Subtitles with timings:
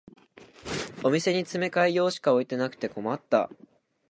[1.03, 3.51] お店に詰め替え用しか置いてなくて困った